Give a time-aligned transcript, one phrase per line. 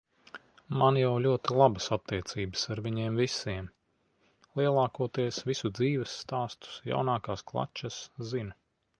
[0.81, 3.67] Man jau ļoti labas attiecības ar viņiem visiem.
[4.61, 7.99] Lielākoties visu dzīvesstāstus, jaunākās klačas
[8.31, 8.57] zinu.